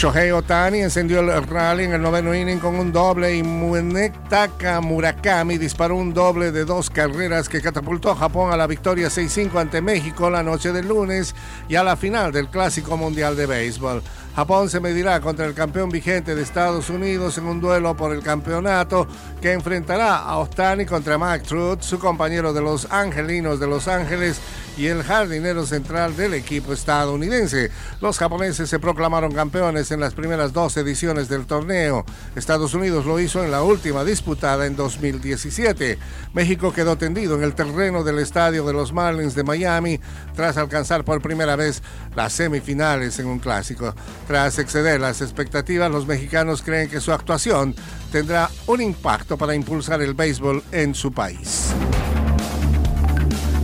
Shohei 0.00 0.30
Otani 0.30 0.78
encendió 0.78 1.20
el 1.20 1.46
rally 1.46 1.84
en 1.84 1.92
el 1.92 2.00
noveno 2.00 2.34
inning 2.34 2.58
con 2.58 2.74
un 2.76 2.90
doble 2.90 3.36
y 3.36 3.42
Munetaka 3.42 4.80
Murakami 4.80 5.58
disparó 5.58 5.94
un 5.96 6.14
doble 6.14 6.52
de 6.52 6.64
dos 6.64 6.88
carreras 6.88 7.50
que 7.50 7.60
catapultó 7.60 8.10
a 8.10 8.16
Japón 8.16 8.50
a 8.50 8.56
la 8.56 8.66
victoria 8.66 9.08
6-5 9.08 9.60
ante 9.60 9.82
México 9.82 10.30
la 10.30 10.42
noche 10.42 10.72
del 10.72 10.88
lunes 10.88 11.34
y 11.68 11.74
a 11.74 11.84
la 11.84 11.98
final 11.98 12.32
del 12.32 12.48
Clásico 12.48 12.96
Mundial 12.96 13.36
de 13.36 13.44
Béisbol. 13.44 14.02
Japón 14.34 14.70
se 14.70 14.80
medirá 14.80 15.20
contra 15.20 15.44
el 15.44 15.52
campeón 15.52 15.90
vigente 15.90 16.34
de 16.34 16.42
Estados 16.42 16.88
Unidos 16.88 17.36
en 17.36 17.44
un 17.44 17.60
duelo 17.60 17.94
por 17.94 18.14
el 18.14 18.22
campeonato 18.22 19.06
que 19.42 19.52
enfrentará 19.52 20.16
a 20.16 20.38
Otani 20.38 20.86
contra 20.86 21.18
Mike 21.18 21.46
Trout, 21.46 21.82
su 21.82 21.98
compañero 21.98 22.54
de 22.54 22.62
los 22.62 22.90
Angelinos 22.90 23.60
de 23.60 23.66
Los 23.66 23.86
Ángeles 23.86 24.40
y 24.78 24.86
el 24.86 25.02
jardinero 25.02 25.66
central 25.66 26.16
del 26.16 26.32
equipo 26.32 26.72
estadounidense. 26.72 27.70
Los 28.00 28.18
japoneses 28.18 28.70
se 28.70 28.78
proclamaron 28.78 29.32
campeones 29.32 29.89
en 29.90 30.00
las 30.00 30.14
primeras 30.14 30.52
dos 30.52 30.76
ediciones 30.76 31.28
del 31.28 31.46
torneo. 31.46 32.04
Estados 32.36 32.74
Unidos 32.74 33.06
lo 33.06 33.18
hizo 33.20 33.44
en 33.44 33.50
la 33.50 33.62
última 33.62 34.04
disputada 34.04 34.66
en 34.66 34.76
2017. 34.76 35.98
México 36.32 36.72
quedó 36.72 36.96
tendido 36.96 37.36
en 37.36 37.42
el 37.42 37.54
terreno 37.54 38.04
del 38.04 38.18
estadio 38.18 38.64
de 38.64 38.72
los 38.72 38.92
Marlins 38.92 39.34
de 39.34 39.44
Miami 39.44 40.00
tras 40.34 40.56
alcanzar 40.56 41.04
por 41.04 41.20
primera 41.22 41.56
vez 41.56 41.82
las 42.14 42.32
semifinales 42.32 43.18
en 43.18 43.26
un 43.26 43.38
clásico. 43.38 43.94
Tras 44.26 44.58
exceder 44.58 45.00
las 45.00 45.20
expectativas, 45.20 45.90
los 45.90 46.06
mexicanos 46.06 46.62
creen 46.62 46.88
que 46.88 47.00
su 47.00 47.12
actuación 47.12 47.74
tendrá 48.12 48.50
un 48.66 48.80
impacto 48.80 49.36
para 49.36 49.54
impulsar 49.54 50.02
el 50.02 50.14
béisbol 50.14 50.62
en 50.72 50.94
su 50.94 51.12
país. 51.12 51.72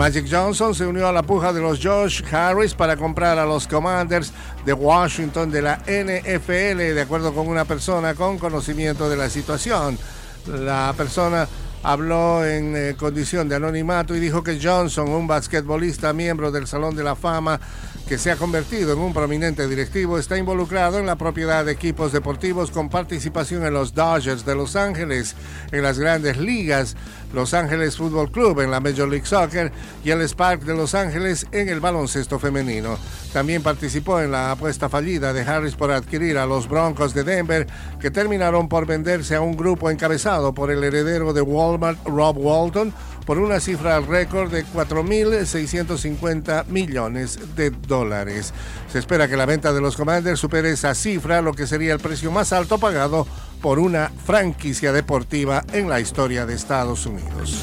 Magic 0.00 0.28
Johnson 0.30 0.74
se 0.74 0.86
unió 0.86 1.08
a 1.08 1.12
la 1.12 1.22
puja 1.22 1.52
de 1.52 1.60
los 1.60 1.78
Josh 1.78 2.22
Harris 2.32 2.72
para 2.72 2.96
comprar 2.96 3.38
a 3.38 3.44
los 3.44 3.68
Commanders 3.68 4.32
de 4.64 4.72
Washington 4.72 5.50
de 5.50 5.60
la 5.60 5.76
NFL, 5.76 6.94
de 6.94 7.02
acuerdo 7.02 7.34
con 7.34 7.46
una 7.46 7.66
persona 7.66 8.14
con 8.14 8.38
conocimiento 8.38 9.10
de 9.10 9.18
la 9.18 9.28
situación. 9.28 9.98
La 10.46 10.94
persona 10.96 11.46
habló 11.82 12.44
en 12.44 12.76
eh, 12.76 12.94
condición 12.98 13.48
de 13.48 13.56
anonimato 13.56 14.14
y 14.14 14.20
dijo 14.20 14.42
que 14.42 14.58
Johnson, 14.62 15.08
un 15.08 15.26
basquetbolista 15.26 16.12
miembro 16.12 16.50
del 16.50 16.66
Salón 16.66 16.94
de 16.94 17.04
la 17.04 17.16
Fama, 17.16 17.60
que 18.06 18.18
se 18.18 18.30
ha 18.30 18.36
convertido 18.36 18.92
en 18.92 18.98
un 18.98 19.14
prominente 19.14 19.68
directivo, 19.68 20.18
está 20.18 20.36
involucrado 20.36 20.98
en 20.98 21.06
la 21.06 21.16
propiedad 21.16 21.64
de 21.64 21.72
equipos 21.72 22.10
deportivos 22.10 22.72
con 22.72 22.88
participación 22.88 23.64
en 23.64 23.72
los 23.72 23.94
Dodgers 23.94 24.44
de 24.44 24.56
Los 24.56 24.74
Ángeles, 24.74 25.36
en 25.70 25.82
las 25.82 25.98
grandes 25.98 26.36
ligas, 26.36 26.96
Los 27.32 27.54
Ángeles 27.54 27.96
Football 27.96 28.32
Club 28.32 28.60
en 28.60 28.72
la 28.72 28.80
Major 28.80 29.08
League 29.08 29.26
Soccer 29.26 29.70
y 30.04 30.10
el 30.10 30.22
Spark 30.22 30.62
de 30.62 30.74
Los 30.74 30.96
Ángeles 30.96 31.46
en 31.52 31.68
el 31.68 31.78
baloncesto 31.78 32.40
femenino. 32.40 32.98
También 33.32 33.62
participó 33.62 34.20
en 34.20 34.32
la 34.32 34.50
apuesta 34.50 34.88
fallida 34.88 35.32
de 35.32 35.42
Harris 35.42 35.76
por 35.76 35.92
adquirir 35.92 36.36
a 36.38 36.46
los 36.46 36.68
Broncos 36.68 37.14
de 37.14 37.22
Denver, 37.22 37.68
que 38.00 38.10
terminaron 38.10 38.68
por 38.68 38.86
venderse 38.86 39.36
a 39.36 39.40
un 39.40 39.56
grupo 39.56 39.88
encabezado 39.88 40.52
por 40.52 40.72
el 40.72 40.82
heredero 40.82 41.32
de 41.32 41.42
Rob 41.78 42.38
Walton, 42.38 42.92
por 43.26 43.38
una 43.38 43.60
cifra 43.60 44.00
récord 44.00 44.50
de 44.50 44.64
4.650 44.66 46.66
millones 46.66 47.38
de 47.54 47.70
dólares. 47.70 48.52
Se 48.90 48.98
espera 48.98 49.28
que 49.28 49.36
la 49.36 49.46
venta 49.46 49.72
de 49.72 49.80
los 49.80 49.96
Commanders 49.96 50.40
supere 50.40 50.72
esa 50.72 50.94
cifra, 50.94 51.42
lo 51.42 51.52
que 51.52 51.66
sería 51.66 51.92
el 51.92 52.00
precio 52.00 52.30
más 52.30 52.52
alto 52.52 52.78
pagado 52.78 53.26
por 53.60 53.78
una 53.78 54.10
franquicia 54.24 54.92
deportiva 54.92 55.64
en 55.72 55.88
la 55.88 56.00
historia 56.00 56.46
de 56.46 56.54
Estados 56.54 57.06
Unidos. 57.06 57.62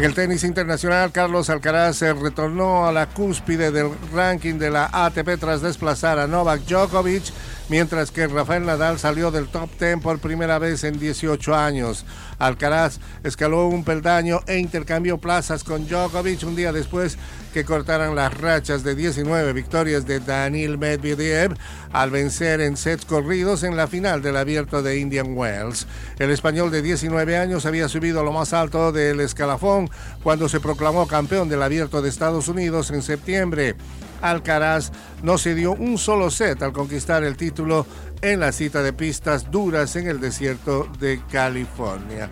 En 0.00 0.06
el 0.06 0.14
tenis 0.14 0.44
internacional, 0.44 1.12
Carlos 1.12 1.50
Alcaraz 1.50 1.96
se 1.96 2.14
retornó 2.14 2.86
a 2.86 2.92
la 2.92 3.04
cúspide 3.04 3.70
del 3.70 3.90
ranking 4.14 4.54
de 4.54 4.70
la 4.70 4.88
ATP 4.90 5.38
tras 5.38 5.60
desplazar 5.60 6.18
a 6.18 6.26
Novak 6.26 6.62
Djokovic 6.62 7.24
mientras 7.68 8.10
que 8.10 8.26
Rafael 8.26 8.66
Nadal 8.66 8.98
salió 8.98 9.30
del 9.30 9.48
top 9.48 9.70
10 9.78 10.00
por 10.00 10.18
primera 10.18 10.58
vez 10.58 10.84
en 10.84 10.98
18 10.98 11.54
años. 11.54 12.06
Alcaraz 12.38 12.98
escaló 13.22 13.68
un 13.68 13.84
peldaño 13.84 14.40
e 14.46 14.58
intercambió 14.58 15.18
plazas 15.18 15.64
con 15.64 15.86
Djokovic 15.86 16.42
un 16.44 16.56
día 16.56 16.72
después 16.72 17.18
que 17.52 17.64
cortaran 17.64 18.14
las 18.14 18.36
rachas 18.36 18.82
de 18.82 18.94
19 18.94 19.52
victorias 19.52 20.06
de 20.06 20.20
Daniel 20.20 20.78
Medvedev 20.78 21.56
al 21.92 22.10
vencer 22.10 22.60
en 22.60 22.76
sets 22.76 23.04
corridos 23.04 23.62
en 23.62 23.76
la 23.76 23.86
final 23.86 24.22
del 24.22 24.36
abierto 24.36 24.82
de 24.82 24.98
Indian 24.98 25.36
Wells. 25.36 25.86
El 26.18 26.30
español 26.30 26.70
de 26.70 26.82
19 26.82 27.36
años 27.36 27.66
había 27.66 27.88
subido 27.88 28.20
a 28.20 28.24
lo 28.24 28.32
más 28.32 28.52
alto 28.52 28.92
del 28.92 29.20
escalafón 29.20 29.89
cuando 30.22 30.48
se 30.48 30.60
proclamó 30.60 31.06
campeón 31.06 31.48
del 31.48 31.62
abierto 31.62 32.02
de 32.02 32.08
Estados 32.08 32.48
Unidos 32.48 32.90
en 32.90 33.02
septiembre. 33.02 33.76
Alcaraz 34.22 34.92
no 35.22 35.38
se 35.38 35.54
dio 35.54 35.72
un 35.72 35.98
solo 35.98 36.30
set 36.30 36.62
al 36.62 36.72
conquistar 36.72 37.24
el 37.24 37.36
título 37.36 37.86
en 38.22 38.40
la 38.40 38.52
cita 38.52 38.82
de 38.82 38.92
pistas 38.92 39.50
duras 39.50 39.96
en 39.96 40.08
el 40.08 40.20
desierto 40.20 40.88
de 40.98 41.20
California. 41.30 42.28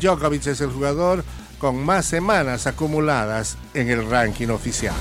Djokovic 0.00 0.46
es 0.46 0.60
el 0.60 0.70
jugador 0.70 1.24
con 1.58 1.84
más 1.84 2.06
semanas 2.06 2.66
acumuladas 2.66 3.56
en 3.74 3.88
el 3.88 4.08
ranking 4.08 4.48
oficial. 4.48 4.94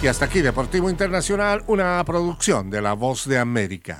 Y 0.00 0.06
hasta 0.06 0.26
aquí 0.26 0.42
Deportivo 0.42 0.88
Internacional, 0.88 1.64
una 1.66 2.02
producción 2.04 2.70
de 2.70 2.80
La 2.80 2.92
Voz 2.92 3.26
de 3.26 3.36
América. 3.36 3.98